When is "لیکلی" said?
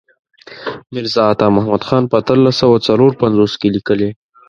3.75-4.09